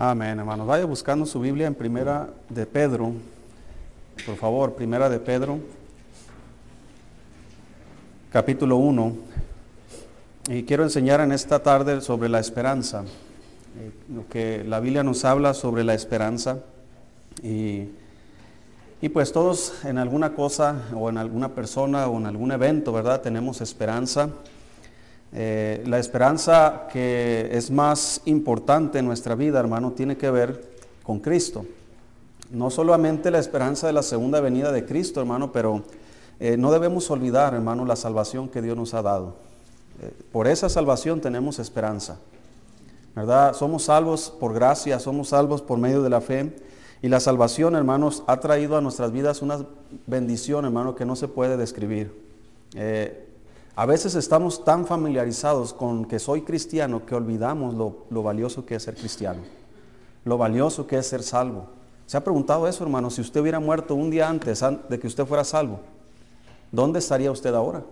[0.00, 0.64] Amén, hermanos.
[0.64, 3.14] Vaya buscando su Biblia en Primera de Pedro.
[4.24, 5.58] Por favor, Primera de Pedro,
[8.30, 9.16] capítulo 1.
[10.50, 13.02] Y quiero enseñar en esta tarde sobre la esperanza.
[13.80, 16.60] Eh, lo que la Biblia nos habla sobre la esperanza.
[17.42, 17.88] Y,
[19.02, 23.20] y pues todos en alguna cosa o en alguna persona o en algún evento, ¿verdad?
[23.20, 24.30] Tenemos esperanza.
[25.32, 30.64] Eh, la esperanza que es más importante en nuestra vida, hermano, tiene que ver
[31.02, 31.66] con Cristo.
[32.50, 35.82] No solamente la esperanza de la segunda venida de Cristo, hermano, pero
[36.40, 39.36] eh, no debemos olvidar, hermano, la salvación que Dios nos ha dado.
[40.00, 42.18] Eh, por esa salvación tenemos esperanza.
[43.14, 43.52] ¿Verdad?
[43.54, 46.56] Somos salvos por gracia, somos salvos por medio de la fe.
[47.02, 49.66] Y la salvación, hermanos, ha traído a nuestras vidas una
[50.06, 52.12] bendición, hermano, que no se puede describir.
[53.78, 58.82] A veces estamos tan familiarizados con que soy cristiano que olvidamos lo, valioso que es
[58.82, 59.38] ser cristiano,
[60.24, 61.68] lo valioso que es ser salvo.
[62.04, 63.08] ¿Se ha preguntado eso, hermano?
[63.08, 65.78] Si usted hubiera muerto un día antes de que usted fuera salvo,
[66.72, 67.84] ¿dónde estaría usted ahora?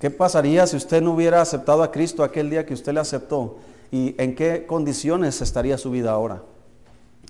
[0.00, 3.58] ¿Qué pasaría si usted no hubiera aceptado a Cristo aquel día que usted le aceptó?
[3.92, 6.42] ¿Y en qué condiciones estaría su vida ahora?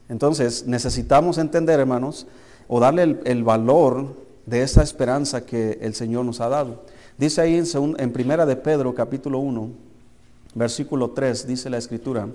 [0.08, 2.26] Entonces, necesitamos entender, hermanos,
[2.68, 6.88] o darle el, el valor de esa esperanza que el Señor nos ha dado.
[7.20, 7.66] Dice ahí en,
[7.98, 9.68] en Primera de Pedro capítulo 1,
[10.54, 12.26] versículo 3, dice la escritura,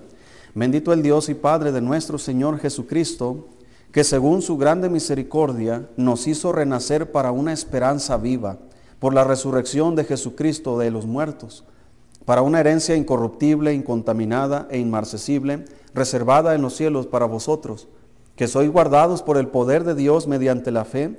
[0.54, 3.48] bendito el Dios y Padre de nuestro Señor Jesucristo,
[3.90, 8.58] que según su grande misericordia nos hizo renacer para una esperanza viva
[9.00, 11.64] por la resurrección de Jesucristo de los muertos,
[12.24, 17.88] para una herencia incorruptible, incontaminada e inmarcesible, reservada en los cielos para vosotros,
[18.36, 21.18] que sois guardados por el poder de Dios mediante la fe,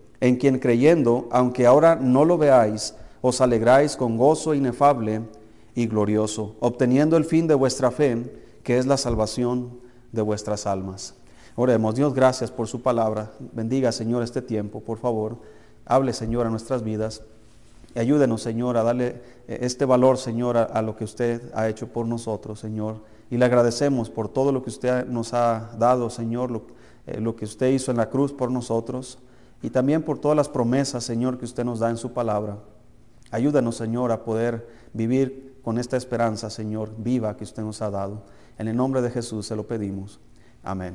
[0.21, 5.21] en quien creyendo, aunque ahora no lo veáis, os alegráis con gozo inefable
[5.75, 8.31] y glorioso, obteniendo el fin de vuestra fe,
[8.63, 9.79] que es la salvación
[10.11, 11.15] de vuestras almas.
[11.55, 13.31] Oremos, Dios, gracias por su palabra.
[13.51, 15.37] Bendiga, Señor, este tiempo, por favor.
[15.85, 17.23] Hable, Señor, a nuestras vidas.
[17.95, 22.05] Ayúdenos, Señor, a darle eh, este valor, Señor, a, lo que usted ha hecho por
[22.05, 22.97] nosotros, Señor.
[23.29, 26.61] Y le agradecemos por todo lo que usted nos ha dado, Señor,
[27.07, 29.17] eh, lo que usted hizo en la cruz por nosotros
[29.61, 32.57] y también por todas las promesas, Señor, que usted nos da en su palabra.
[33.29, 38.23] Ayúdanos, Señor, a poder vivir con esta esperanza, Señor, viva que usted nos ha dado.
[38.57, 40.19] En el nombre de Jesús se lo pedimos.
[40.63, 40.93] Amén.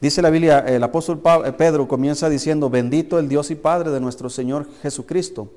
[0.00, 4.00] Dice la Biblia, el apóstol eh, Pedro comienza diciendo, bendito el Dios y Padre de
[4.00, 5.50] nuestro Señor Jesucristo,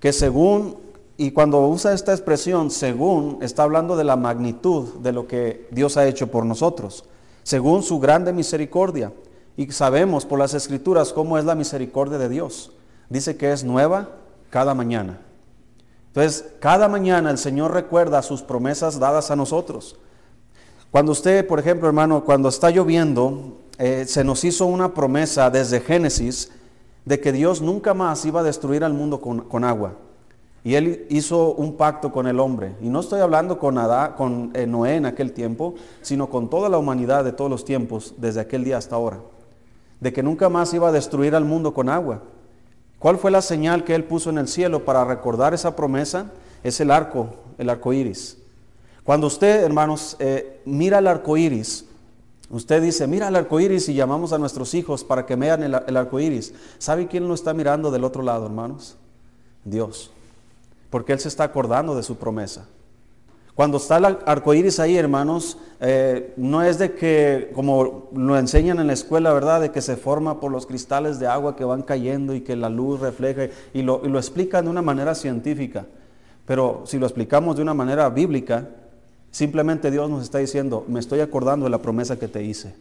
[0.00, 0.76] que según,
[1.18, 5.98] y cuando usa esta expresión, según, está hablando de la magnitud de lo que Dios
[5.98, 7.04] ha hecho por nosotros,
[7.42, 9.12] según su grande misericordia
[9.56, 12.72] y sabemos por las escrituras cómo es la misericordia de Dios.
[13.08, 14.08] Dice que es nueva
[14.50, 15.20] cada mañana.
[16.08, 19.96] Entonces, cada mañana el Señor recuerda sus promesas dadas a nosotros.
[20.90, 25.80] Cuando usted, por ejemplo, hermano, cuando está lloviendo, eh, se nos hizo una promesa desde
[25.80, 26.50] Génesis
[27.04, 29.94] de que Dios nunca más iba a destruir al mundo con, agua.
[30.64, 32.76] Y Él hizo un pacto con el hombre.
[32.82, 33.78] Y no estoy hablando con,
[34.16, 38.14] con eh, Noé en aquel tiempo, sino con toda la humanidad de todos los tiempos,
[38.18, 39.18] desde aquel día hasta ahora
[40.02, 42.22] de que nunca más iba a destruir al mundo con agua.
[42.98, 46.32] ¿Cuál fue la señal que él puso en el cielo para recordar esa promesa?
[46.64, 48.36] Es el arco, el arco iris.
[49.04, 51.84] Cuando usted, hermanos, eh, mira el arco iris,
[52.50, 55.80] usted dice, mira el arco iris y llamamos a nuestros hijos para que vean el,
[55.86, 56.52] el arco iris.
[56.78, 58.96] ¿Sabe quién lo está mirando del otro lado, hermanos?
[59.64, 60.10] Dios.
[60.90, 62.66] Porque Él se está acordando de su promesa.
[63.54, 68.80] Cuando está el arco iris ahí, hermanos, eh, no es de que, como lo enseñan
[68.80, 69.60] en la escuela, ¿verdad?
[69.60, 72.70] De que se forma por los cristales de agua que van cayendo y que la
[72.70, 75.84] luz refleja, y lo, y lo explican de una manera científica.
[76.46, 78.68] Pero si lo explicamos de una manera bíblica,
[79.30, 82.74] simplemente Dios nos está diciendo, me estoy acordando de la promesa que te hice.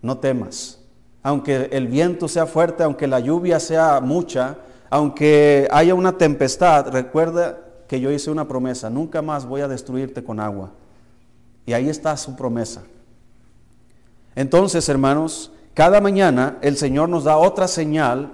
[0.00, 0.80] No temas.
[1.24, 4.58] Aunque el viento sea fuerte, aunque la lluvia sea mucha,
[4.90, 10.24] aunque haya una tempestad, recuerda que yo hice una promesa, nunca más voy a destruirte
[10.24, 10.72] con agua.
[11.64, 12.82] Y ahí está su promesa.
[14.34, 18.30] Entonces, hermanos, cada mañana el Señor nos da otra señal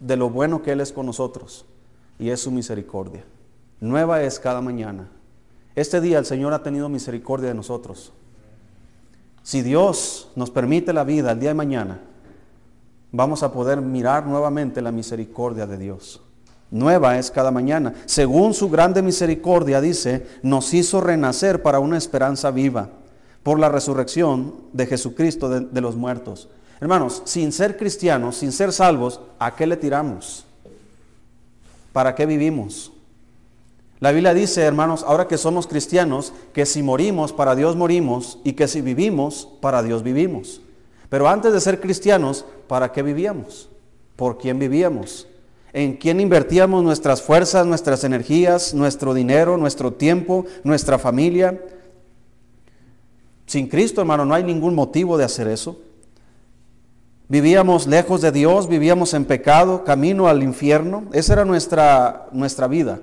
[0.00, 1.64] de lo bueno que Él es con nosotros.
[2.18, 3.24] Y es su misericordia.
[3.80, 5.08] Nueva es cada mañana.
[5.74, 8.12] Este día el Señor ha tenido misericordia de nosotros.
[9.42, 12.00] Si Dios nos permite la vida el día de mañana,
[13.10, 16.20] vamos a poder mirar nuevamente la misericordia de Dios.
[16.70, 17.94] Nueva es cada mañana.
[18.06, 22.90] Según su grande misericordia, dice, nos hizo renacer para una esperanza viva
[23.42, 26.48] por la resurrección de Jesucristo de, los muertos.
[26.80, 30.44] Hermanos, sin ser cristianos, sin ser salvos, ¿a qué le tiramos?
[31.92, 32.92] ¿Para qué vivimos?
[33.98, 38.54] La Biblia dice, hermanos, ahora que somos cristianos, que si morimos, para Dios morimos, y
[38.54, 40.62] que si vivimos, para Dios vivimos.
[41.10, 43.68] Pero antes de ser cristianos, ¿para qué vivíamos?
[44.16, 45.26] ¿Por quién vivíamos?
[45.72, 51.60] ¿En quién invertíamos nuestras fuerzas, nuestras energías, nuestro dinero, nuestro tiempo, nuestra familia?
[53.46, 55.80] Sin Cristo, hermano, no hay ningún motivo de hacer eso.
[57.28, 61.04] Vivíamos lejos de Dios, vivíamos en pecado, camino al infierno.
[61.12, 62.98] Esa era nuestra, nuestra vida.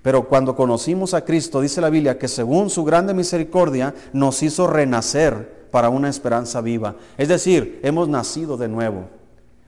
[0.00, 4.66] Pero cuando conocimos a Cristo, dice la Biblia que según su grande misericordia nos hizo
[4.66, 6.96] renacer para una esperanza viva.
[7.18, 9.08] Es decir, hemos nacido de nuevo.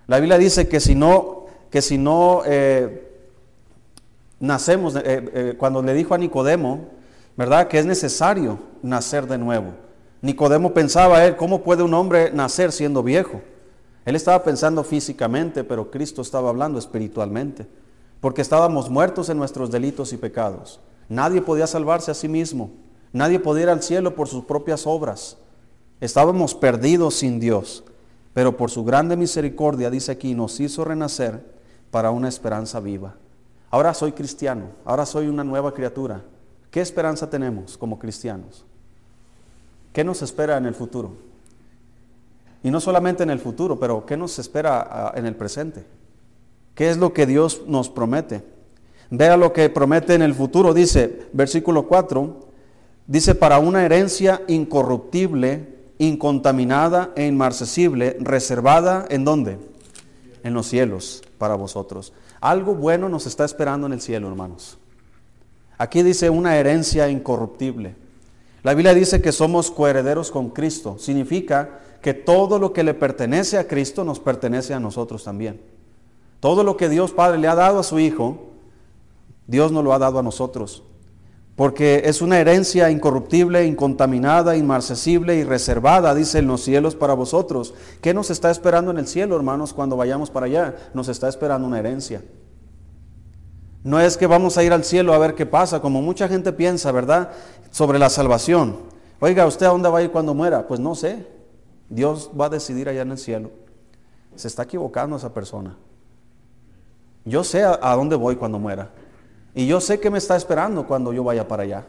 [0.06, 1.41] La Biblia dice que si no,
[1.72, 3.08] que si no eh,
[4.38, 6.90] nacemos, eh, eh, cuando le dijo a Nicodemo,
[7.34, 7.66] ¿verdad?
[7.66, 9.72] Que es necesario nacer de nuevo.
[10.20, 13.40] Nicodemo pensaba él, ¿cómo puede un hombre nacer siendo viejo?
[14.04, 17.66] Él estaba pensando físicamente, pero Cristo estaba hablando espiritualmente
[18.20, 20.78] porque estábamos muertos en nuestros delitos y pecados.
[21.08, 22.70] Nadie podía salvarse a sí mismo,
[23.14, 25.38] nadie podía ir al cielo por sus propias obras.
[26.00, 27.82] Estábamos perdidos sin Dios,
[28.34, 31.61] pero por su grande misericordia, dice aquí, nos hizo renacer
[31.92, 33.14] para una esperanza viva.
[33.70, 36.22] Ahora soy cristiano, ahora soy una nueva criatura.
[36.70, 38.64] ¿Qué esperanza tenemos como cristianos?
[39.92, 41.12] ¿Qué nos espera en el futuro?
[42.62, 45.84] Y no solamente en el futuro, pero ¿qué nos espera ah, en el presente?
[46.74, 48.42] ¿Qué es lo que Dios nos promete?
[49.10, 52.40] Vea lo que promete en el futuro, dice, versículo 4,
[53.06, 55.68] dice, para una herencia incorruptible,
[55.98, 59.71] incontaminada e inmarcesible, reservada en dónde?
[60.42, 62.12] En los cielos para vosotros.
[62.40, 64.78] Algo bueno nos está esperando en el cielo, hermanos.
[65.78, 67.94] Aquí dice una herencia incorruptible.
[68.62, 70.96] La Biblia dice que somos coherederos con Cristo.
[70.98, 75.60] Significa que todo lo que le pertenece a Cristo nos pertenece a nosotros también.
[76.40, 78.50] Todo lo que Dios Padre le ha dado a su Hijo,
[79.46, 80.82] Dios nos lo ha dado a nosotros.
[81.56, 87.74] Porque es una herencia incorruptible, incontaminada, inmarcesible y reservada, dice en los cielos para vosotros.
[88.00, 90.76] ¿Qué nos está esperando en el cielo, hermanos, cuando vayamos para allá?
[90.94, 92.22] Nos está esperando una herencia.
[93.84, 96.52] No es que vamos a ir al cielo a ver qué pasa, como mucha gente
[96.52, 97.32] piensa, ¿verdad?
[97.70, 98.76] Sobre la salvación.
[99.20, 100.66] Oiga, ¿usted a dónde va a ir cuando muera?
[100.66, 101.26] Pues no sé.
[101.88, 103.50] Dios va a decidir allá en el cielo.
[104.34, 105.76] Se está equivocando esa persona.
[107.24, 108.90] Yo sé a, dónde voy cuando muera.
[109.54, 111.84] Y yo sé que me está esperando cuando yo vaya para allá.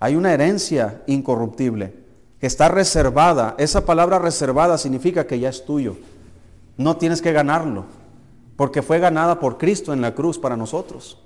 [0.00, 1.94] Hay una herencia incorruptible
[2.40, 3.54] que está reservada.
[3.58, 5.96] Esa palabra reservada significa que ya es tuyo.
[6.76, 7.84] No tienes que ganarlo,
[8.56, 11.18] porque fue ganada por Cristo en la cruz para nosotros.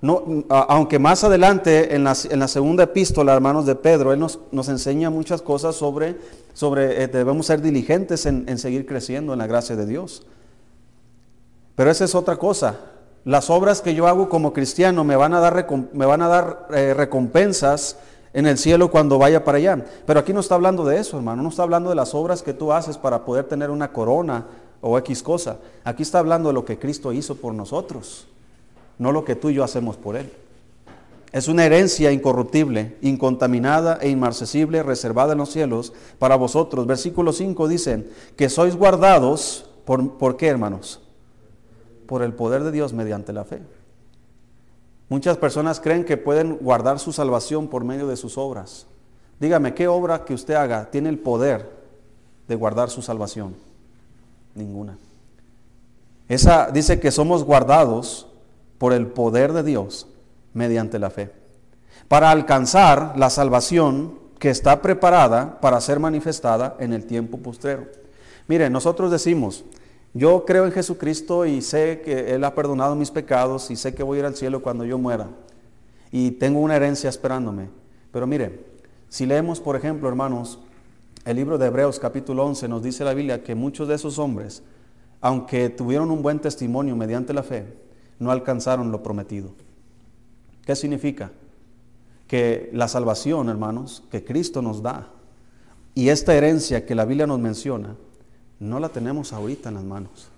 [0.00, 5.10] No, aunque más adelante en la, segunda epístola, hermanos de Pedro, Él nos, nos enseña
[5.10, 6.16] muchas cosas sobre,
[6.52, 10.24] sobre eh, debemos ser diligentes en, en seguir creciendo en la gracia de Dios.
[11.74, 12.78] Pero esa es otra cosa.
[13.24, 16.68] Las obras que yo hago como cristiano me van a dar, me van a dar
[16.72, 17.98] eh, recompensas
[18.32, 19.84] en el cielo cuando vaya para allá.
[20.06, 21.42] Pero aquí no está hablando de eso, hermano.
[21.42, 24.46] No está hablando de las obras que tú haces para poder tener una corona
[24.80, 25.58] o X cosa.
[25.84, 28.26] Aquí está hablando de lo que Cristo hizo por nosotros,
[28.98, 30.30] no lo que tú y yo hacemos por Él.
[31.30, 36.86] Es una herencia incorruptible, incontaminada e inmarcesible, reservada en los cielos para vosotros.
[36.86, 41.00] Versículo 5 dice, que sois guardados, ¿por, ¿por qué, hermanos?
[42.08, 43.60] Por el poder de Dios mediante la fe.
[45.10, 48.86] Muchas personas creen que pueden guardar su salvación por medio de sus obras.
[49.38, 51.70] Dígame, ¿qué obra que usted haga tiene el poder
[52.48, 53.54] de guardar su salvación?
[54.54, 54.96] Ninguna.
[56.28, 58.26] Esa dice que somos guardados
[58.78, 60.06] por el poder de Dios
[60.54, 61.30] mediante la fe.
[62.08, 67.86] Para alcanzar la salvación que está preparada para ser manifestada en el tiempo postrero.
[68.46, 69.64] Mire, nosotros decimos,
[70.14, 74.02] yo creo en Jesucristo y sé que Él ha perdonado mis pecados y sé que
[74.02, 75.28] voy a ir al cielo cuando yo muera.
[76.10, 77.68] Y tengo una herencia esperándome.
[78.10, 78.64] Pero mire,
[79.08, 80.58] si leemos, por ejemplo, hermanos,
[81.24, 84.62] el libro de Hebreos capítulo 11 nos dice la Biblia que muchos de esos hombres,
[85.20, 87.66] aunque tuvieron un buen testimonio mediante la fe,
[88.18, 89.52] no alcanzaron lo prometido.
[90.64, 91.32] ¿Qué significa?
[92.26, 95.10] Que la salvación, hermanos, que Cristo nos da
[95.94, 97.96] y esta herencia que la Biblia nos menciona,
[98.60, 100.28] no la tenemos ahorita en las manos.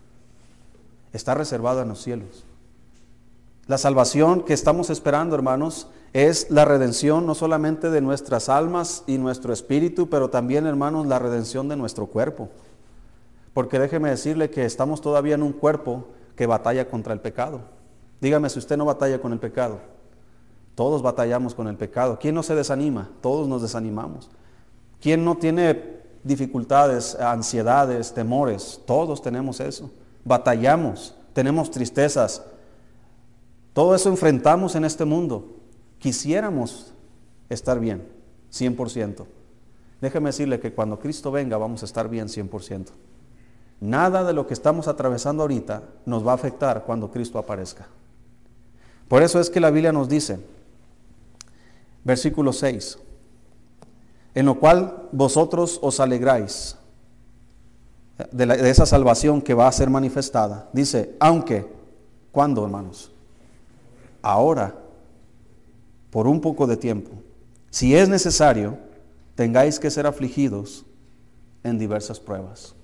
[1.13, 2.45] Está reservada en los cielos.
[3.67, 9.17] La salvación que estamos esperando, hermanos, es la redención no solamente de nuestras almas y
[9.19, 12.49] nuestro espíritu, pero también, hermanos, la redención de nuestro cuerpo.
[13.55, 17.61] Porque déjeme decirle que estamos todavía en un cuerpo que batalla contra el pecado.
[18.21, 19.79] Dígame si usted no batalla con el pecado.
[20.75, 22.19] Todos batallamos con el pecado.
[22.21, 23.11] ¿Quién no se desanima?
[23.21, 24.31] Todos nos desanimamos.
[25.01, 28.81] ¿Quién no tiene dificultades, ansiedades, temores?
[28.87, 29.91] Todos tenemos eso.
[30.25, 32.43] Batallamos, tenemos tristezas.
[33.73, 35.61] Todo eso enfrentamos en este mundo
[36.01, 36.93] quisiéramos
[37.49, 38.09] estar bien,
[38.53, 39.27] 100%.
[40.01, 42.87] Déjeme decirle que cuando Cristo venga vamos a estar bien 100%.
[43.81, 47.87] Nada de lo que estamos atravesando ahorita nos va a afectar cuando Cristo aparezca.
[49.09, 50.41] Por eso es que la Biblia nos dice,
[52.05, 52.99] versículo 6,
[54.35, 56.77] en lo cual vosotros os alegráis
[58.31, 60.69] de, de esa salvación que va a ser manifestada.
[60.73, 61.67] Dice, aunque,
[62.33, 63.11] ¿cuándo hermanos?
[64.23, 64.75] Ahora
[66.11, 67.11] por un poco de tiempo,
[67.71, 68.77] si es necesario,
[69.37, 70.85] tengáis que ser afligidos
[71.63, 72.75] en diversas pruebas.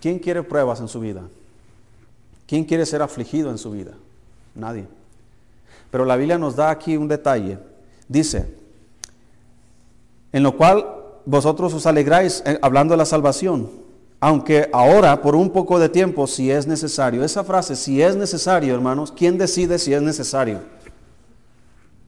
[0.00, 1.22] ¿Quién quiere pruebas en su vida?
[2.46, 3.92] ¿Quién quiere ser afligido en su vida?
[4.54, 4.86] Nadie.
[5.90, 7.58] Pero la Biblia nos da aquí un detalle.
[8.08, 8.54] Dice,
[10.32, 10.86] en lo cual
[11.24, 13.70] vosotros os alegráis eh, hablando de la salvación,
[14.20, 17.24] aunque ahora por un poco de tiempo, si es necesario.
[17.24, 20.60] Esa frase, si es necesario, hermanos, ¿quién decide si es necesario?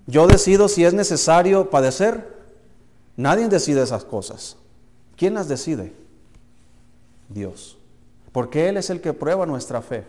[0.07, 2.35] Yo decido si es necesario padecer.
[3.17, 4.57] Nadie decide esas cosas.
[5.17, 5.93] ¿Quién las decide?
[7.29, 7.79] Dios.
[8.33, 10.05] Porque Él es el que prueba nuestra fe.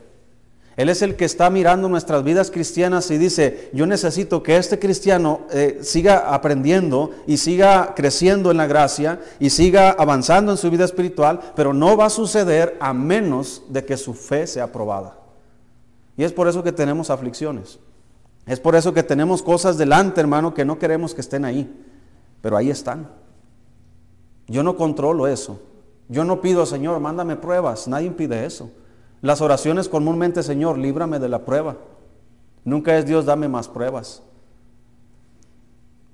[0.78, 4.78] Él es el que está mirando nuestras vidas cristianas y dice, yo necesito que este
[4.78, 10.70] cristiano eh, siga aprendiendo y siga creciendo en la gracia y siga avanzando en su
[10.70, 15.18] vida espiritual, pero no va a suceder a menos de que su fe sea probada.
[16.18, 17.80] Y es por eso que tenemos aflicciones.
[18.46, 21.74] Es por eso que tenemos cosas delante, hermano, que no queremos que estén ahí,
[22.42, 23.10] pero ahí están.
[24.48, 25.62] Yo no controlo eso.
[26.10, 27.88] Yo no pido, Señor, mándame pruebas.
[27.88, 28.70] Nadie impide eso.
[29.22, 31.78] Las oraciones comúnmente, Señor, líbrame de la prueba.
[32.64, 34.22] Nunca es Dios, dame más pruebas.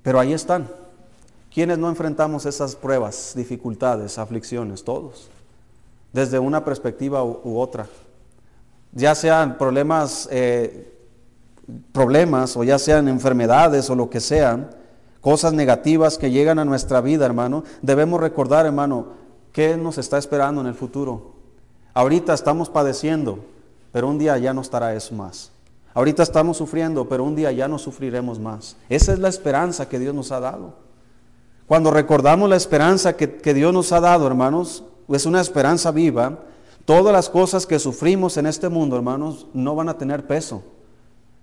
[0.03, 0.67] Pero ahí están.
[1.53, 4.84] ¿Quiénes no enfrentamos esas pruebas, dificultades, aflicciones?
[4.84, 5.29] Todos.
[6.13, 7.88] Desde una perspectiva u, otra.
[8.93, 10.91] Ya sean problemas eh,
[11.91, 14.70] problemas o ya sean enfermedades o lo que sean,
[15.22, 19.08] cosas negativas que llegan a nuestra vida, hermano, debemos recordar, hermano,
[19.51, 21.40] qué nos está esperando en el futuro.
[21.93, 23.39] Ahorita estamos padeciendo,
[23.91, 25.51] pero un día ya no estará eso más.
[25.93, 28.77] Ahorita estamos sufriendo, pero un día ya no sufriremos más.
[28.89, 30.74] Esa es la esperanza que Dios nos ha dado.
[31.67, 36.39] Cuando recordamos la esperanza que, que Dios nos ha dado, hermanos, es una esperanza viva.
[36.86, 40.63] Todas las cosas que sufrimos en este mundo, hermanos, no van a tener peso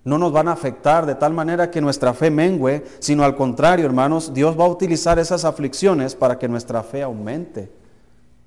[0.03, 3.85] no nos van a afectar de tal manera que nuestra fe mengue, sino al contrario,
[3.85, 7.71] hermanos, Dios va a utilizar esas aflicciones para que nuestra fe aumente.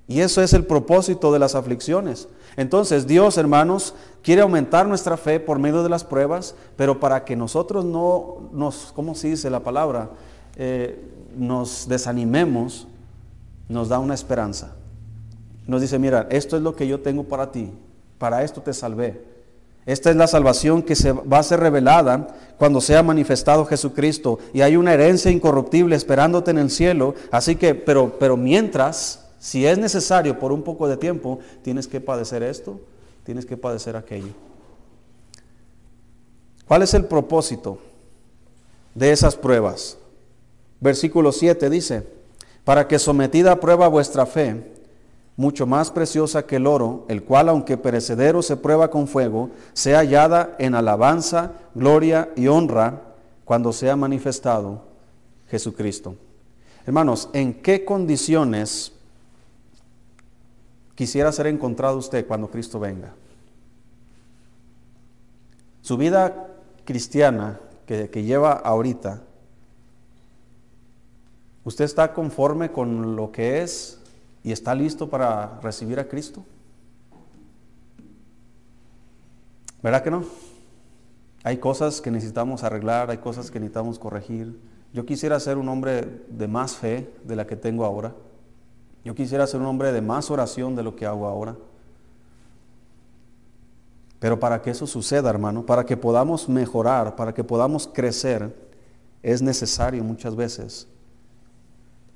[0.07, 2.27] Y eso es el propósito de las aflicciones.
[2.57, 7.35] Entonces Dios, hermanos, quiere aumentar nuestra fe por medio de las pruebas, pero para que
[7.35, 10.09] nosotros no nos, ¿cómo se dice la palabra?
[10.55, 10.99] Eh,
[11.35, 12.87] nos desanimemos,
[13.69, 14.75] nos da una esperanza.
[15.65, 17.71] Nos dice, mira, esto es lo que yo tengo para ti,
[18.17, 19.33] para esto te salvé.
[19.85, 24.61] Esta es la salvación que se va a ser revelada cuando sea manifestado Jesucristo y
[24.61, 27.15] hay una herencia incorruptible esperándote en el cielo.
[27.31, 31.99] Así que, pero, pero mientras, si es necesario por un poco de tiempo, tienes que
[31.99, 32.79] padecer esto,
[33.25, 34.31] tienes que padecer aquello.
[36.65, 37.77] ¿Cuál es el propósito
[38.95, 39.97] de esas pruebas?
[40.79, 42.07] Versículo 7 dice,
[42.63, 44.63] para que sometida a prueba vuestra fe,
[45.35, 49.97] mucho más preciosa que el oro, el cual, aunque perecedero se prueba con fuego, sea
[49.97, 53.01] hallada en alabanza, gloria y honra
[53.43, 54.83] cuando sea manifestado
[55.49, 56.15] Jesucristo.
[56.85, 58.92] Hermanos, ¿en qué condiciones
[60.95, 63.13] quisiera ser encontrado usted cuando Cristo venga?
[65.81, 66.47] Su vida
[66.85, 69.21] cristiana que, que lleva ahorita,
[71.63, 73.99] ¿usted está conforme con lo que es
[74.43, 76.45] y está listo para recibir a Cristo?
[79.81, 80.23] ¿Verdad que no?
[81.43, 84.57] Hay cosas que necesitamos arreglar, hay cosas que necesitamos corregir.
[84.93, 88.13] Yo quisiera ser un hombre de más fe de la que tengo ahora.
[89.03, 91.55] Yo quisiera ser un hombre de más oración de lo que hago ahora.
[94.19, 98.55] Pero para que eso suceda, hermano, para que podamos mejorar, para que podamos crecer,
[99.21, 100.87] es necesario muchas veces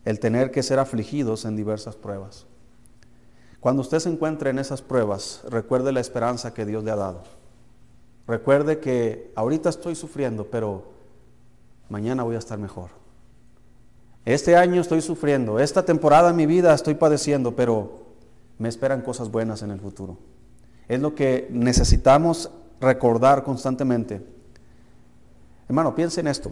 [0.06, 2.46] el tener que ser afligidos en diversas pruebas.
[3.60, 7.24] Cuando usted se encuentre en esas pruebas, recuerde la esperanza que Dios le ha dado.
[8.25, 10.86] Recuerde que ahorita estoy sufriendo, pero
[11.89, 12.89] mañana voy a estar mejor.
[14.27, 18.07] Este año estoy sufriendo, esta temporada en mi vida estoy padeciendo, pero
[18.60, 20.17] me esperan cosas buenas en el futuro.
[20.89, 24.22] Es lo que necesitamos recordar constantemente.
[25.69, 26.51] Hermano, piense en esto.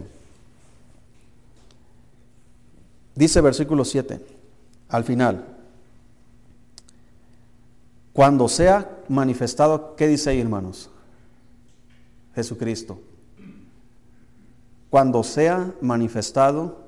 [3.14, 4.24] Dice versículo 7,
[4.88, 5.44] al final,
[8.14, 10.88] cuando sea manifestado, ¿qué dice ahí, hermanos?
[12.34, 12.98] Jesucristo.
[14.88, 16.85] Cuando sea manifestado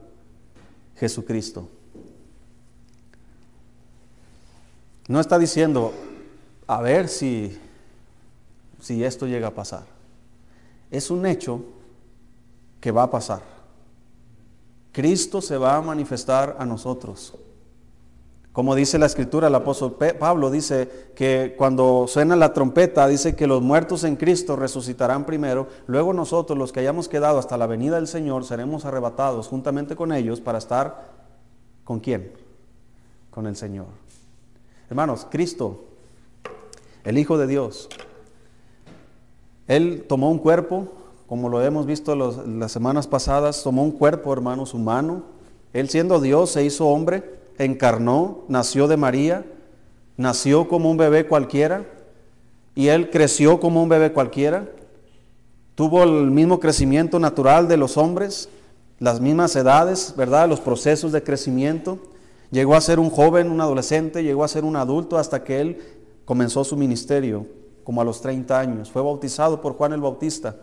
[0.99, 1.69] Jesucristo.
[5.07, 5.93] No está diciendo,
[6.67, 7.59] a ver si,
[8.81, 9.87] si esto llega a pasar.
[10.91, 11.65] Es un hecho
[12.81, 13.43] que va a pasar.
[14.93, 17.35] Cristo se va a manifestar a nosotros.
[18.59, 23.47] Como dice la escritura, el apóstol Pablo dice que cuando suena la trompeta, dice que
[23.47, 27.95] los muertos en Cristo resucitarán primero, luego nosotros, los que hayamos quedado hasta la venida
[27.95, 31.07] del Señor, seremos arrebatados juntamente con ellos para estar
[31.85, 32.33] con quién?
[33.31, 33.87] Con el Señor.
[34.91, 35.85] Hermanos, Cristo,
[37.05, 37.89] el Hijo de Dios,
[39.69, 40.89] Él tomó un cuerpo,
[41.29, 45.23] como lo hemos visto las semanas pasadas, tomó un cuerpo, hermanos, humano.
[45.73, 49.45] Él siendo Dios se hizo hombre encarnó, nació de María,
[50.17, 51.85] nació como un bebé cualquiera
[52.75, 54.69] y él creció como un bebé cualquiera.
[55.75, 58.49] Tuvo el mismo crecimiento natural de los hombres,
[58.99, 60.49] las mismas edades, ¿verdad?
[60.49, 61.99] Los procesos de crecimiento.
[62.51, 65.79] Llegó a ser un joven, un adolescente, llegó a ser un adulto hasta que él
[66.25, 67.47] comenzó su ministerio,
[67.85, 68.91] como a los 30 años.
[68.91, 70.57] Fue bautizado por Juan el Bautista.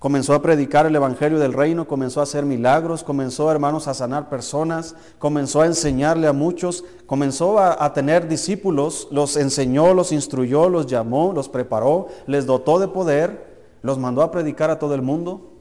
[0.00, 4.30] Comenzó a predicar el Evangelio del Reino, comenzó a hacer milagros, comenzó, hermanos, a sanar
[4.30, 10.86] personas, comenzó a enseñarle a muchos, comenzó a, tener discípulos, los enseñó, los instruyó, los
[10.86, 15.52] llamó, los preparó, les dotó de poder, los mandó a predicar a todo el mundo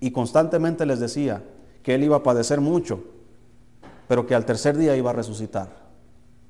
[0.00, 1.44] y constantemente les decía
[1.82, 3.00] que él iba a padecer mucho,
[4.08, 5.68] pero que al tercer día iba a resucitar.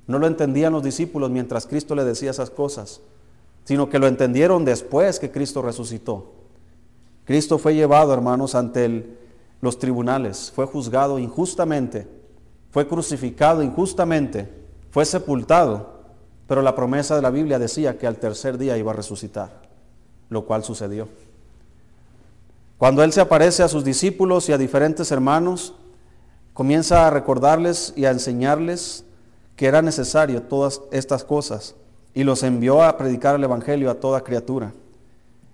[0.06, 3.00] No lo entendían los discípulos mientras Cristo le decía esas cosas,
[3.64, 6.45] sino que lo entendieron después que Cristo resucitó.
[7.26, 9.18] Cristo fue llevado, hermanos, ante
[9.60, 12.06] los tribunales, fue juzgado injustamente,
[12.70, 14.48] fue crucificado injustamente,
[14.90, 15.96] fue sepultado,
[16.46, 19.62] pero la promesa de la Biblia decía que al tercer día iba a resucitar,
[20.30, 21.08] lo cual sucedió.
[22.78, 25.74] Cuando Él se aparece a sus discípulos y a diferentes hermanos,
[26.52, 29.04] comienza a recordarles y a enseñarles
[29.56, 31.74] que era necesario todas estas cosas
[32.14, 34.72] y los envió a predicar el Evangelio a toda criatura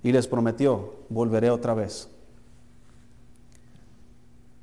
[0.03, 2.09] y les prometió, volveré otra vez.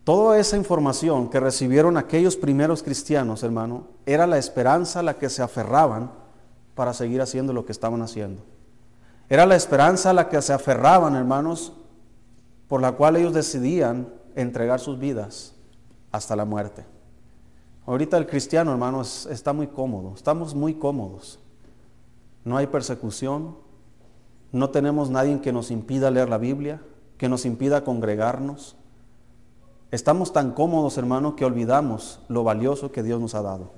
[0.03, 5.29] Toda esa información que recibieron aquellos primeros cristianos, hermano, era la esperanza a la que
[5.29, 6.12] se aferraban
[6.73, 8.41] para seguir haciendo lo que estaban haciendo.
[9.29, 11.73] Era la esperanza a la que se aferraban, hermanos,
[12.67, 15.53] por la cual ellos decidían entregar sus vidas
[16.12, 16.85] hasta la muerte.
[17.85, 21.39] Ahorita el cristiano, hermanos, está muy cómodo, estamos muy cómodos.
[22.43, 23.55] No hay persecución,
[24.51, 26.81] no tenemos nadie que nos impida leer la Biblia,
[27.17, 28.75] que nos impida congregarnos.
[29.91, 33.71] Estamos tan cómodos, hermano, que olvidamos lo valioso que Dios nos ha dado.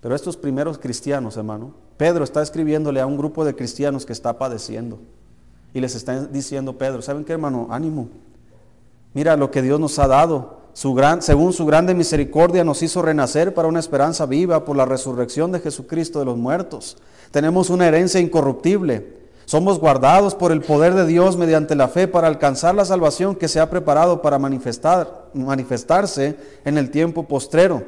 [0.00, 4.38] Pero estos primeros cristianos, hermano, Pedro está escribiéndole a un grupo de cristianos que está
[4.38, 4.98] padeciendo.
[5.72, 7.68] Y les está diciendo, Pedro, ¿saben qué, hermano?
[7.70, 8.08] Ánimo.
[9.12, 10.64] Mira lo que Dios nos ha dado.
[10.74, 15.60] Según su grande misericordia nos hizo renacer para una esperanza viva por la resurrección de
[15.60, 16.96] Jesucristo de los muertos.
[17.30, 22.28] Tenemos una herencia incorruptible somos guardados por el poder de Dios mediante la fe para
[22.28, 27.84] alcanzar la salvación que se ha preparado para manifestar, manifestarse en el tiempo postrero,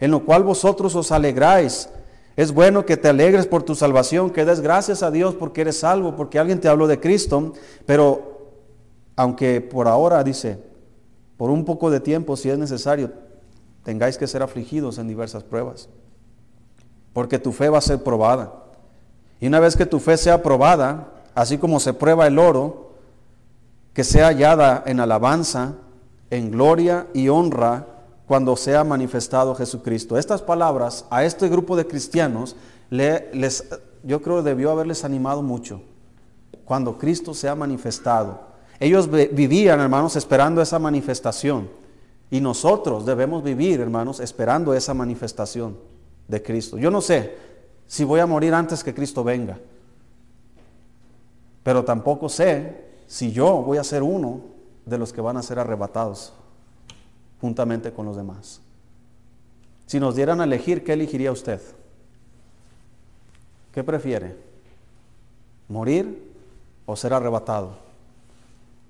[0.00, 1.90] en lo cual vosotros os alegráis.
[2.36, 5.78] Es bueno que te alegres por tu salvación, que des gracias a Dios porque eres
[5.78, 7.52] salvo, porque alguien te habló de Cristo,
[7.86, 8.34] pero
[9.14, 10.58] aunque por ahora dice,
[11.36, 13.12] por un poco de tiempo, si es necesario,
[13.84, 15.88] tengáis que ser afligidos en diversas pruebas,
[17.12, 18.63] porque tu fe va a ser probada.
[19.40, 22.92] Y una vez que tu fe sea probada, así como se prueba el oro,
[23.92, 25.74] que sea hallada en alabanza,
[26.30, 27.86] en gloria y honra
[28.26, 30.18] cuando sea manifestado Jesucristo.
[30.18, 32.56] Estas palabras a este grupo de cristianos
[34.02, 35.82] yo creo debió haberles animado mucho.
[36.64, 38.54] Cuando Cristo sea manifestado.
[38.80, 41.68] Ellos vivían, hermanos, esperando esa manifestación.
[42.30, 45.76] Y nosotros debemos vivir, hermanos, esperando esa manifestación
[46.26, 46.78] de Cristo.
[46.78, 47.36] Yo no sé,
[47.86, 49.58] si voy a morir antes que Cristo venga.
[51.62, 54.40] Pero tampoco sé si yo voy a ser uno
[54.84, 56.34] de los que van a ser arrebatados
[57.40, 58.60] juntamente con los demás.
[59.86, 61.60] Si nos dieran a elegir, ¿qué elegiría usted?
[63.72, 64.36] ¿Qué prefiere?
[65.68, 66.32] ¿Morir
[66.86, 67.76] o ser arrebatado?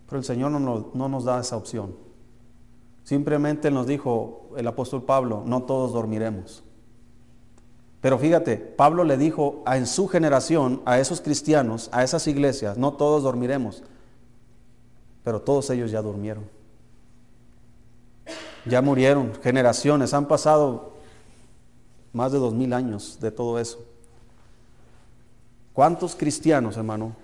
[0.06, 1.94] Pero el Señor no, no nos da esa opción.
[3.04, 6.63] Simplemente nos dijo el apóstol Pablo, no todos dormiremos.
[8.04, 12.76] Pero fíjate, Pablo le dijo a, en su generación, a esos cristianos, a esas iglesias,
[12.76, 13.82] no todos dormiremos,
[15.22, 16.44] pero todos ellos ya durmieron.
[18.66, 20.92] Ya murieron, generaciones, han pasado
[22.12, 23.82] más de dos mil años de todo eso.
[25.72, 27.16] ¿Cuántos cristianos, hermano,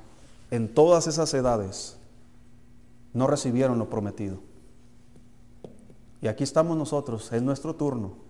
[0.51, 1.99] en todas esas edades
[3.13, 4.39] no recibieron lo prometido?
[6.23, 8.30] Y aquí estamos nosotros, es nuestro turno.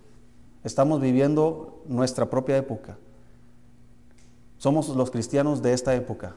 [0.62, 2.98] Estamos viviendo nuestra propia época.
[4.58, 6.34] Somos los cristianos de esta época.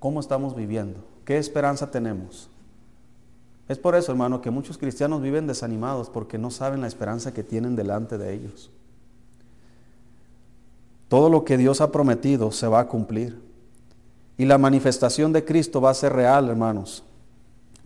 [0.00, 1.00] ¿Cómo estamos viviendo?
[1.24, 2.50] ¿Qué esperanza tenemos?
[3.68, 7.42] Es por eso, hermano, que muchos cristianos viven desanimados porque no saben la esperanza que
[7.42, 8.70] tienen delante de ellos.
[11.08, 13.40] Todo lo que Dios ha prometido se va a cumplir.
[14.36, 17.04] Y la manifestación de Cristo va a ser real, hermanos,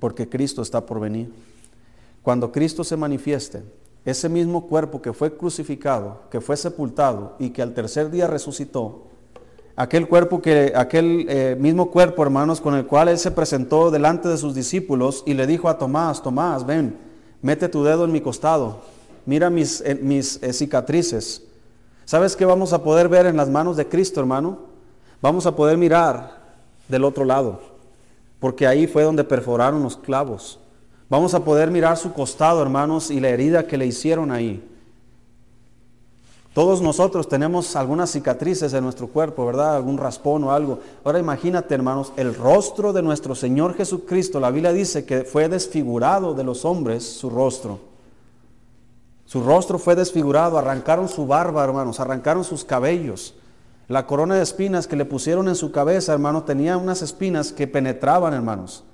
[0.00, 1.30] porque Cristo está por venir.
[2.22, 3.62] Cuando Cristo se manifieste,
[4.08, 9.04] ese mismo cuerpo que fue crucificado, que fue sepultado y que al tercer día resucitó,
[9.76, 14.28] aquel cuerpo que aquel eh, mismo cuerpo, hermanos, con el cual él se presentó delante
[14.28, 16.96] de sus discípulos y le dijo a Tomás, Tomás, ven,
[17.42, 18.80] mete tu dedo en mi costado,
[19.26, 21.42] mira mis, eh, mis eh, cicatrices.
[22.04, 24.60] ¿Sabes qué vamos a poder ver en las manos de Cristo, hermano?
[25.20, 26.38] Vamos a poder mirar
[26.88, 27.60] del otro lado,
[28.40, 30.58] porque ahí fue donde perforaron los clavos.
[31.10, 34.62] Vamos a poder mirar su costado, hermanos, y la herida que le hicieron ahí.
[36.52, 39.76] Todos nosotros tenemos algunas cicatrices en nuestro cuerpo, ¿verdad?
[39.76, 40.80] Algún raspón o algo.
[41.04, 44.40] Ahora imagínate, hermanos, el rostro de nuestro Señor Jesucristo.
[44.40, 47.78] La Biblia dice que fue desfigurado de los hombres su rostro.
[49.24, 53.34] Su rostro fue desfigurado, arrancaron su barba, hermanos, arrancaron sus cabellos.
[53.86, 57.66] La corona de espinas que le pusieron en su cabeza, hermanos, tenía unas espinas que
[57.66, 58.84] penetraban, hermanos.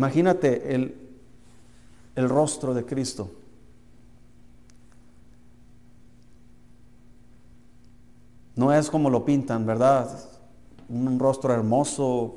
[0.00, 0.96] Imagínate el,
[2.16, 3.30] el rostro de Cristo.
[8.56, 10.08] No es como lo pintan, ¿verdad?
[10.88, 12.36] Un rostro hermoso,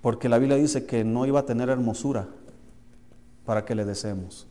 [0.00, 2.28] porque la Biblia dice que no iba a tener hermosura
[3.44, 4.46] para que le deseemos.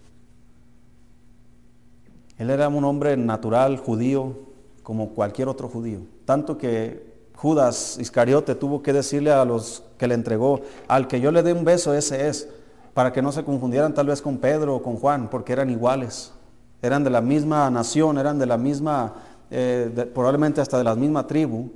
[2.37, 4.35] Él era un hombre natural, judío,
[4.83, 6.01] como cualquier otro judío.
[6.25, 7.08] Tanto que
[7.41, 11.53] Judas Iscariote tuvo que decirle a los que le entregó, al que yo le dé
[11.53, 12.49] un beso, ese es,
[12.93, 16.33] para que no se confundieran tal vez con Pedro o con Juan, porque eran iguales,
[16.81, 19.13] eran de la misma nación, eran de la misma,
[19.51, 21.71] eh, probablemente hasta de la misma tribu,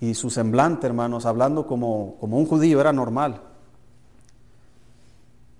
[0.00, 3.40] y su semblante, hermanos, hablando como, como un judío, era normal.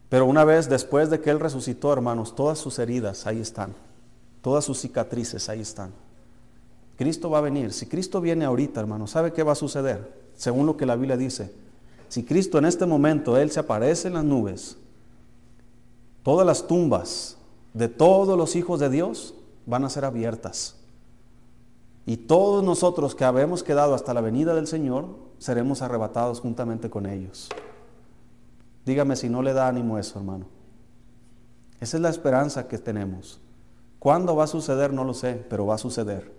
[0.08, 3.72] Pero una vez después de que Él resucitó, hermanos, todas sus heridas ahí están,
[4.42, 5.92] todas sus cicatrices ahí están.
[6.98, 7.72] Cristo va a venir.
[7.72, 10.12] Si Cristo viene ahorita, hermano, ¿sabe qué va a suceder?
[10.34, 11.54] Según lo que la Biblia dice.
[12.08, 14.76] Si Cristo en este momento, Él se aparece en las nubes,
[16.24, 17.36] todas las tumbas
[17.72, 19.34] de todos los hijos de Dios
[19.64, 20.74] van a ser abiertas.
[22.04, 25.06] Y todos nosotros que habemos quedado hasta la venida del Señor,
[25.38, 27.48] seremos arrebatados juntamente con ellos.
[28.84, 30.46] Dígame si no le da ánimo eso, hermano.
[31.78, 33.40] Esa es la esperanza que tenemos.
[34.00, 34.92] ¿Cuándo va a suceder?
[34.92, 36.37] No lo sé, pero va a suceder.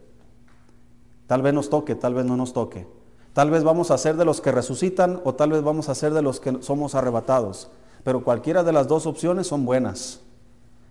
[1.30, 2.88] Tal vez nos toque, tal vez no nos toque.
[3.34, 6.12] Tal vez vamos a ser de los que resucitan o tal vez vamos a ser
[6.12, 7.70] de los que somos arrebatados.
[8.04, 10.22] Pero cualquiera de las dos opciones son buenas.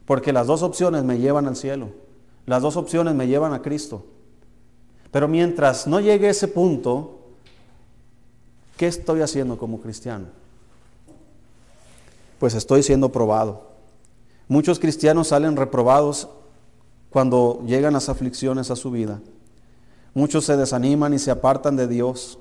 [0.06, 1.88] Porque las dos opciones me llevan al cielo.
[2.46, 4.06] Las dos opciones me llevan a Cristo.
[5.10, 7.18] Pero mientras no llegue ese punto,
[8.76, 10.26] ¿qué estoy haciendo como cristiano?
[12.38, 13.72] Pues estoy siendo probado.
[14.46, 16.28] Muchos cristianos salen reprobados
[17.10, 19.20] cuando llegan las aflicciones a su vida.
[20.18, 22.40] Muchos se desaniman y se apartan de Dios,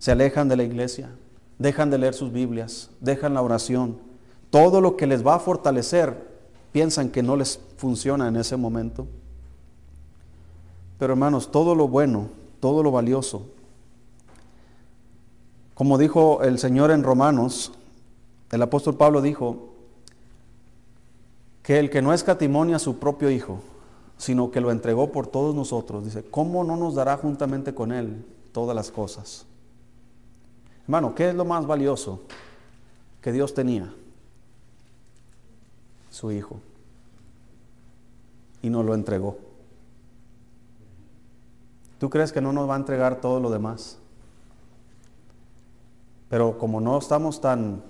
[0.00, 1.14] se alejan de la iglesia,
[1.60, 3.98] dejan de leer sus Biblias, dejan la oración.
[4.50, 6.34] Todo lo que les va a fortalecer,
[6.72, 9.06] piensan que no les funciona en ese momento.
[10.98, 13.46] Pero hermanos, todo lo bueno, todo lo valioso,
[15.74, 17.70] como dijo el Señor en Romanos,
[18.50, 19.68] el apóstol Pablo dijo
[21.62, 23.60] que el que no escatimonia a su propio Hijo,
[24.24, 26.02] sino que lo entregó por todos nosotros.
[26.02, 29.44] Dice, ¿cómo no nos dará juntamente con Él todas las cosas?
[30.84, 32.22] Hermano, ¿qué es lo más valioso
[33.20, 33.92] que Dios tenía?
[36.08, 36.58] Su Hijo.
[38.62, 39.36] Y nos lo entregó.
[41.98, 43.98] ¿Tú crees que no nos va a entregar todo lo demás?
[46.30, 47.82] Pero como no estamos tan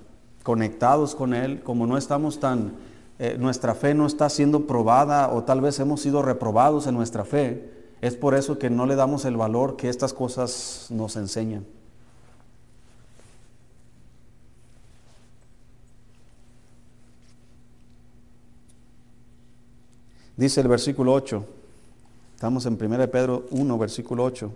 [0.43, 2.73] conectados con Él, como no estamos tan
[3.19, 7.25] eh, nuestra fe no está siendo probada o tal vez hemos sido reprobados en nuestra
[7.25, 11.65] fe, es por eso que no le damos el valor que estas cosas nos enseñan.
[20.37, 21.47] Dice el versículo 8,
[22.35, 24.53] estamos en 1 Pedro 1, versículo 8.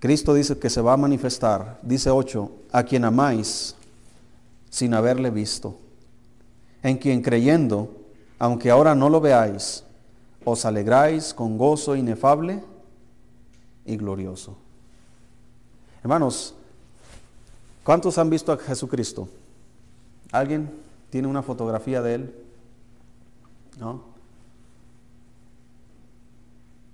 [0.00, 3.76] Cristo dice que se va a manifestar, dice 8, a quien amáis,
[4.74, 5.76] sin haberle visto,
[6.82, 7.92] en quien creyendo,
[8.40, 9.84] aunque ahora no lo veáis,
[10.44, 12.60] os alegráis con gozo inefable
[13.84, 14.56] y glorioso.
[16.02, 16.56] Hermanos,
[17.84, 19.28] ¿cuántos han visto a Jesucristo?
[20.32, 20.68] ¿Alguien
[21.08, 22.34] tiene una fotografía de él?
[23.78, 24.02] ¿No?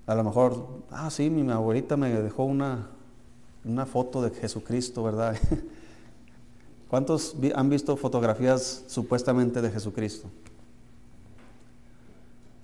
[0.07, 2.89] A lo mejor, ah, sí, mi abuelita me dejó una,
[3.65, 5.35] una foto de Jesucristo, ¿verdad?
[6.91, 10.29] ¿Cuántos han visto fotografías supuestamente de Jesucristo?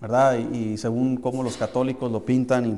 [0.00, 0.36] ¿Verdad?
[0.52, 2.66] Y, según cómo los católicos lo pintan.
[2.66, 2.76] Y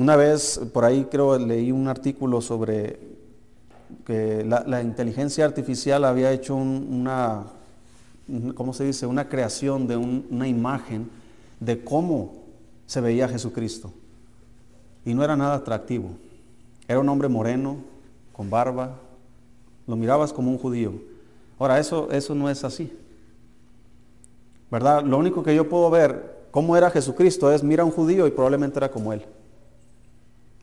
[0.00, 3.00] una vez por ahí creo leí un artículo sobre
[4.06, 7.46] que la, inteligencia artificial había hecho una,
[8.54, 9.06] ¿cómo se dice?
[9.06, 11.10] Una creación de una imagen
[11.58, 12.44] de cómo
[12.86, 13.92] se veía Jesucristo
[15.04, 16.10] y no era nada atractivo.
[16.86, 17.89] Era un hombre moreno,
[18.40, 18.96] con barba,
[19.86, 20.94] lo mirabas como un judío.
[21.58, 22.90] Ahora, eso, eso no es así.
[24.70, 25.04] ¿Verdad?
[25.04, 28.30] Lo único que yo puedo ver cómo era Jesucristo es, mira a un judío y
[28.30, 29.26] probablemente era como él.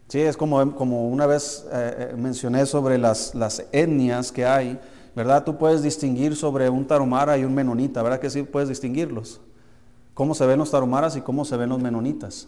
[0.07, 4.79] Sí, es como, como una vez eh, eh, mencioné sobre las, las etnias que hay,
[5.15, 5.43] ¿verdad?
[5.43, 9.39] Tú puedes distinguir sobre un taromara y un menonita, ¿verdad que sí puedes distinguirlos?
[10.15, 12.47] Cómo se ven los taromaras y cómo se ven los menonitas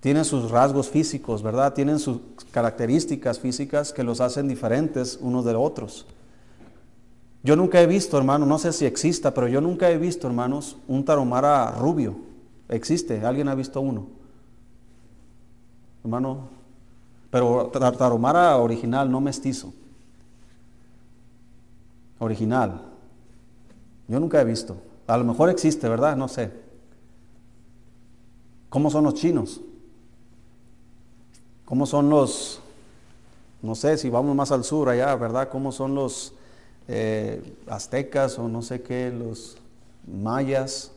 [0.00, 1.74] tienen sus rasgos físicos, ¿verdad?
[1.74, 2.20] Tienen sus
[2.52, 6.06] características físicas que los hacen diferentes unos de otros.
[7.42, 10.76] Yo nunca he visto, hermano, no sé si exista, pero yo nunca he visto, hermanos,
[10.86, 12.16] un taromara rubio.
[12.68, 14.06] Existe, alguien ha visto uno.
[16.04, 16.48] Hermano,
[17.30, 19.72] pero taromara original, no mestizo.
[22.18, 22.82] Original.
[24.08, 24.76] Yo nunca he visto.
[25.06, 26.16] A lo mejor existe, ¿verdad?
[26.16, 26.52] No sé.
[28.68, 29.60] ¿Cómo son los chinos?
[31.68, 32.62] ¿Cómo son los,
[33.60, 35.50] no sé si vamos más al sur allá, ¿verdad?
[35.50, 36.32] ¿Cómo son los
[36.88, 39.58] eh, aztecas o no sé qué, los
[40.06, 40.92] mayas?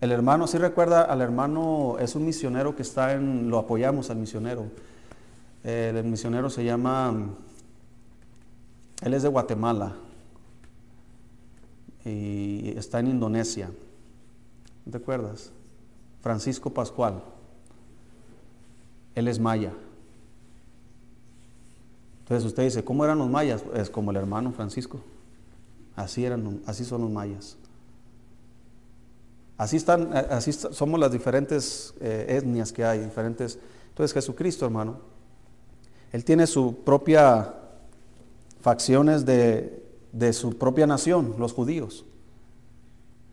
[0.00, 4.18] El hermano, si recuerda, al hermano es un misionero que está en, lo apoyamos al
[4.18, 4.66] misionero.
[5.64, 7.12] el misionero se llama,
[9.02, 9.96] él es de Guatemala
[12.04, 13.72] y está en Indonesia.
[14.88, 15.50] ¿Te acuerdas?
[16.22, 17.24] Francisco Pascual.
[19.16, 19.72] Él es maya.
[22.26, 23.62] Entonces usted dice, ¿cómo eran los mayas?
[23.72, 24.98] Es como el hermano Francisco.
[25.94, 27.56] Así eran, así son los mayas.
[29.56, 33.60] Así están, así somos las diferentes eh, etnias que hay, diferentes.
[33.90, 34.98] Entonces Jesucristo, hermano,
[36.10, 37.54] él tiene su propia
[38.60, 42.04] facciones de, de su propia nación, los judíos,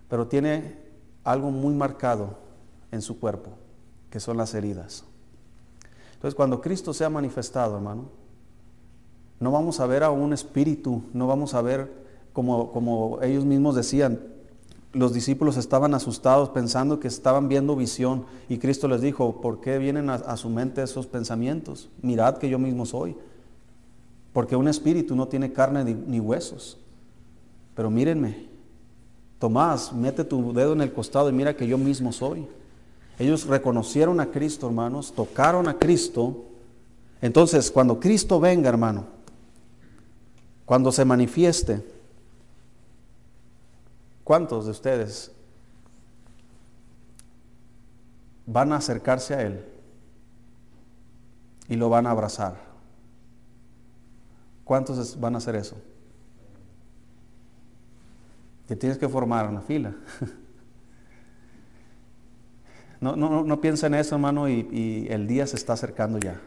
[0.08, 0.78] pero tiene
[1.24, 2.38] algo muy marcado
[2.92, 3.54] en su cuerpo,
[4.12, 5.04] que son las heridas.
[6.14, 8.23] Entonces, cuando Cristo se ha manifestado, hermano,
[9.44, 11.92] no vamos a ver a un espíritu, no vamos a ver
[12.32, 14.20] como, como ellos mismos decían,
[14.94, 19.80] los discípulos estaban asustados pensando que estaban viendo visión y Cristo les dijo, ¿por qué
[19.80, 21.90] vienen a, su mente esos pensamientos?
[22.02, 23.18] Mirad que yo mismo soy.
[24.32, 26.80] Porque un espíritu no tiene carne ni, ni huesos.
[27.76, 28.48] Pero mírenme,
[29.40, 32.48] Tomás, mete tu dedo en el costado y mira que yo mismo soy.
[33.20, 36.46] Ellos reconocieron a Cristo, hermanos, tocaron a Cristo.
[37.22, 39.13] Entonces, cuando Cristo venga, hermano,
[40.74, 41.86] cuando se manifieste,
[44.24, 45.32] ¿cuántos de ustedes
[48.48, 49.64] van a acercarse a Él
[51.70, 52.56] y lo van a abrazar?
[54.64, 55.78] ¿Cuántos van a hacer eso?
[58.68, 59.94] Que tienes que formar una fila.
[63.00, 66.40] No, no, no piensa en eso, hermano, y el día se está acercando ya.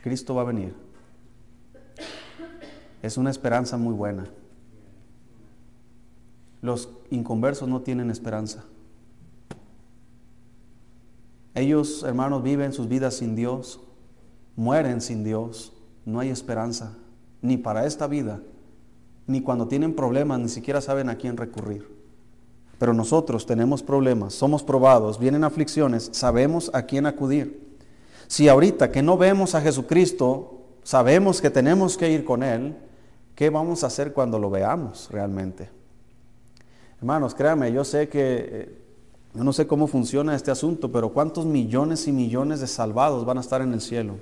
[0.00, 0.87] Cristo va a venir
[3.02, 4.26] es una esperanza muy buena.
[6.60, 8.64] Los inconversos no tienen esperanza.
[11.54, 13.80] Ellos, hermanos, viven sus vidas sin Dios,
[14.56, 15.72] mueren sin Dios,
[16.04, 16.96] no hay esperanza,
[17.42, 18.40] ni para esta vida,
[19.26, 21.98] ni cuando tienen problemas, ni siquiera saben a quién recurrir.
[22.78, 27.76] Pero nosotros tenemos problemas, somos probados, vienen aflicciones, sabemos a quién acudir.
[28.28, 32.76] Si ahorita que no vemos a Jesucristo, sabemos que tenemos que ir con Él,
[33.38, 35.70] ¿Qué vamos a hacer cuando lo veamos realmente?
[36.98, 38.78] Hermanos, créanme, yo sé que, eh,
[39.32, 43.38] yo no sé cómo funciona este asunto, pero ¿cuántos millones y millones de salvados van
[43.38, 44.14] a estar en el cielo?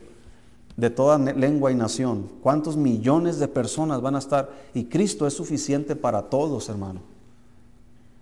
[0.77, 2.29] de toda lengua y nación.
[2.43, 4.51] ¿Cuántos millones de personas van a estar?
[4.75, 7.01] Y Cristo es suficiente para todos, hermano.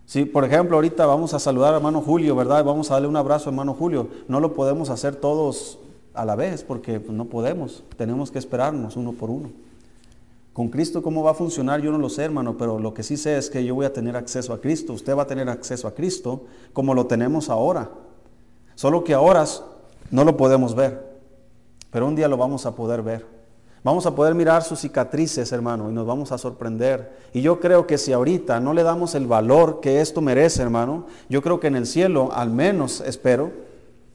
[0.06, 2.62] Si, por ejemplo, ahorita vamos a saludar a hermano Julio, ¿verdad?
[2.62, 4.06] Vamos a darle un abrazo a hermano Julio.
[4.28, 5.80] No lo podemos hacer todos
[6.14, 7.82] a la vez porque pues, no podemos.
[7.96, 9.50] Tenemos que esperarnos uno por uno.
[10.54, 11.82] Con Cristo, ¿cómo va a funcionar?
[11.82, 13.92] Yo no lo sé, hermano, pero lo que sí sé es que yo voy a
[13.92, 14.94] tener acceso a Cristo.
[14.94, 17.90] Usted va a tener acceso a Cristo como lo tenemos ahora.
[18.74, 19.44] Solo que ahora
[20.10, 21.14] no lo podemos ver
[21.94, 23.24] pero un día lo vamos a poder ver.
[23.84, 27.16] Vamos a poder mirar sus cicatrices, hermano, y nos vamos a sorprender.
[27.32, 31.06] Y yo creo que si ahorita no le damos el valor que esto merece, hermano,
[31.28, 33.52] yo creo que en el cielo, al menos espero,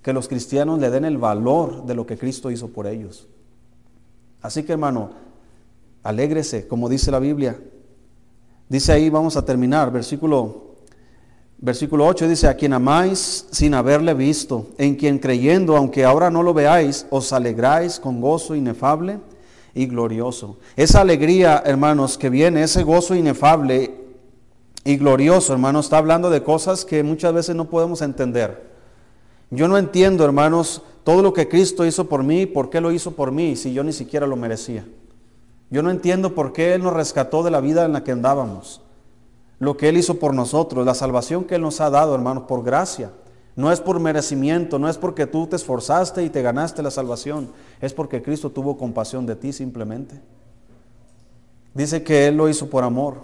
[0.02, 3.30] que los cristianos le den el valor de lo que Cristo hizo por ellos.
[4.41, 5.12] Así que, hermano,
[6.04, 7.60] alégrese, como dice la Biblia.
[8.68, 10.70] Dice ahí, vamos a terminar, versículo
[11.62, 16.42] Versículo 8 dice, a quien amáis sin haberle visto, en quien creyendo, aunque ahora no
[16.42, 19.20] lo veáis, os alegráis con gozo inefable
[19.74, 20.58] y glorioso.
[20.78, 23.94] Esa alegría, hermanos, que viene, ese gozo inefable
[24.86, 28.70] y glorioso, hermanos, está hablando de cosas que muchas veces no podemos entender.
[29.50, 33.12] Yo no entiendo, hermanos, todo lo que Cristo hizo por mí, por qué lo hizo
[33.12, 34.86] por mí, si yo ni siquiera lo merecía.
[35.69, 38.82] Yo no entiendo por qué Él nos rescató de la vida en la que andábamos
[39.60, 42.63] lo que Él hizo por nosotros, la salvación que Él nos ha dado, hermanos, por
[42.63, 43.12] gracia.
[43.55, 47.51] No es por merecimiento, no es porque tú te esforzaste y te ganaste la salvación,
[47.82, 50.21] es porque Cristo tuvo compasión de ti simplemente.
[51.73, 53.21] Dice que Él lo hizo por amor.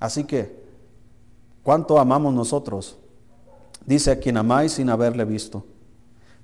[0.00, 0.60] Así que,
[1.62, 2.98] ¿cuánto amamos nosotros?
[3.86, 5.64] Dice a quien amáis sin haberle visto.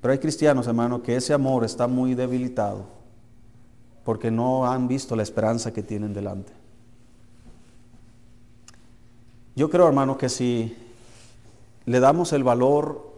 [0.00, 2.97] Pero hay cristianos, hermanos, que ese amor está muy debilitado
[4.08, 6.50] porque no han visto la esperanza que tienen delante.
[9.54, 10.74] Yo creo, hermano, que si
[11.84, 13.12] le damos el valor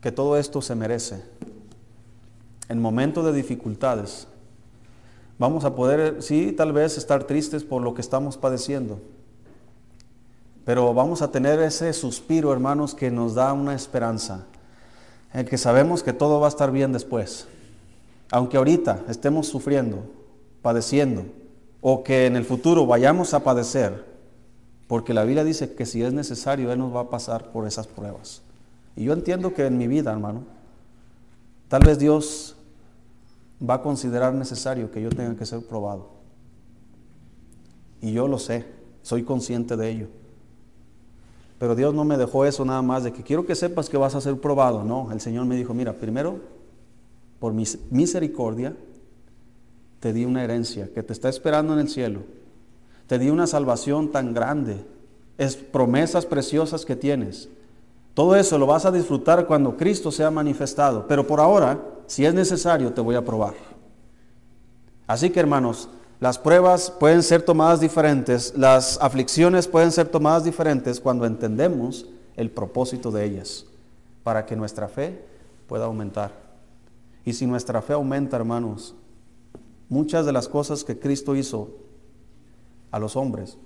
[0.00, 1.22] que todo esto se merece,
[2.70, 4.26] en momentos de dificultades,
[5.38, 9.02] vamos a poder, sí, tal vez estar tristes por lo que estamos padeciendo,
[10.64, 14.46] pero vamos a tener ese suspiro, hermanos, que nos da una esperanza,
[15.34, 17.46] en que sabemos que todo va a estar bien después.
[18.30, 19.98] Aunque ahorita estemos sufriendo,
[20.62, 21.24] padeciendo,
[21.80, 24.04] o que en el futuro vayamos a padecer,
[24.86, 27.86] porque la Biblia dice que si es necesario, Él nos va a pasar por esas
[27.86, 28.42] pruebas.
[28.96, 30.42] Y yo entiendo que en mi vida, hermano,
[31.68, 32.56] tal vez Dios
[33.68, 36.08] va a considerar necesario que yo tenga que ser probado.
[38.00, 38.66] Y yo lo sé,
[39.02, 40.08] soy consciente de ello.
[41.58, 44.14] Pero Dios no me dejó eso nada más de que quiero que sepas que vas
[44.14, 44.82] a ser probado.
[44.82, 46.40] No, el Señor me dijo, mira, primero,
[47.40, 48.76] por mi misericordia,
[49.98, 52.20] te di una herencia que te está esperando en el cielo
[53.10, 54.86] te di una salvación tan grande,
[55.36, 57.48] es promesas preciosas que tienes.
[58.14, 62.32] Todo eso lo vas a disfrutar cuando Cristo sea manifestado, pero por ahora, si es
[62.34, 63.54] necesario, te voy a probar.
[65.08, 65.88] Así que hermanos,
[66.20, 72.48] las pruebas pueden ser tomadas diferentes, las aflicciones pueden ser tomadas diferentes cuando entendemos el
[72.48, 73.66] propósito de ellas,
[74.22, 75.20] para que nuestra fe
[75.66, 76.49] pueda aumentar.
[77.24, 78.94] Y si nuestra fe aumenta, hermanos,
[79.88, 81.70] muchas de las cosas que Cristo hizo
[82.90, 83.58] a los hombres,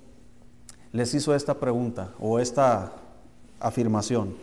[0.91, 2.93] les hizo esta pregunta o esta
[3.59, 4.35] afirmación.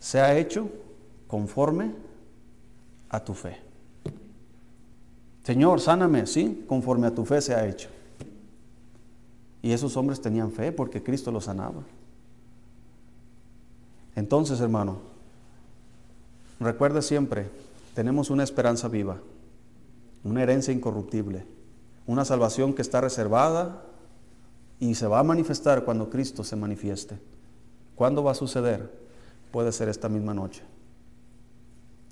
[0.00, 0.68] ¿Se ha hecho
[1.26, 1.92] conforme
[3.08, 3.58] a tu fe?
[5.42, 7.88] Señor, sáname, sí, conforme a tu fe se ha hecho.
[9.62, 11.82] Y esos hombres tenían fe porque Cristo los sanaba.
[14.16, 14.98] Entonces, hermano,
[16.58, 17.48] recuerde siempre,
[17.96, 19.16] tenemos una esperanza viva,
[20.22, 21.56] una herencia incorruptible
[22.06, 23.82] una salvación que está reservada
[24.78, 27.18] y se va a manifestar cuando Cristo se manifieste.
[27.94, 28.90] ¿Cuándo va a suceder?
[29.50, 30.62] Puede ser esta misma noche.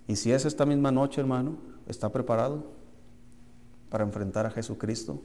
[0.08, 2.64] Y si es esta misma noche, hermano, ¿está preparado
[3.88, 5.20] para enfrentar a Jesucristo?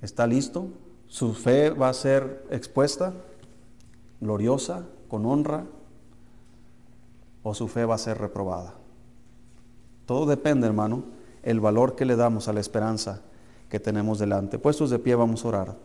[0.00, 0.68] ¿Está listo?
[1.08, 3.12] ¿Su fe va a ser expuesta,
[4.20, 5.66] gloriosa, con honra?
[7.42, 8.81] ¿O su fe va a ser reprobada?
[10.06, 11.04] Todo depende, hermano,
[11.42, 13.22] el valor que le damos a la esperanza
[13.68, 14.58] que tenemos delante.
[14.58, 15.76] Puestos de pie vamos a orar.